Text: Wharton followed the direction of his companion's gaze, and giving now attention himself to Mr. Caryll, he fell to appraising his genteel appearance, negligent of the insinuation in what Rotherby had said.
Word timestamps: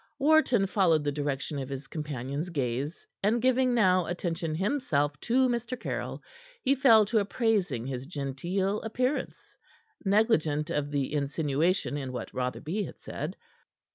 Wharton 0.17 0.65
followed 0.65 1.03
the 1.03 1.11
direction 1.11 1.59
of 1.59 1.69
his 1.69 1.85
companion's 1.85 2.49
gaze, 2.49 3.05
and 3.21 3.39
giving 3.39 3.75
now 3.75 4.07
attention 4.07 4.55
himself 4.55 5.19
to 5.19 5.47
Mr. 5.47 5.79
Caryll, 5.79 6.23
he 6.63 6.73
fell 6.73 7.05
to 7.05 7.19
appraising 7.19 7.85
his 7.85 8.07
genteel 8.07 8.81
appearance, 8.81 9.55
negligent 10.03 10.71
of 10.71 10.89
the 10.89 11.13
insinuation 11.13 11.97
in 11.97 12.11
what 12.11 12.33
Rotherby 12.33 12.83
had 12.85 12.97
said. 12.97 13.37